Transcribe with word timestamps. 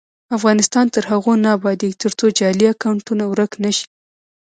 افغانستان 0.37 0.85
تر 0.95 1.03
هغو 1.11 1.33
نه 1.43 1.49
ابادیږي، 1.57 1.99
ترڅو 2.03 2.25
جعلي 2.37 2.65
اکونټونه 2.73 3.23
ورک 3.31 3.51
نشي. 3.63 3.85